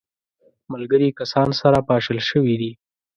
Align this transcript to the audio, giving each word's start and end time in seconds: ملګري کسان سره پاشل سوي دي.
ملګري 0.71 1.09
کسان 1.19 1.49
سره 1.61 1.79
پاشل 1.89 2.17
سوي 2.29 2.55
دي. 2.61 2.71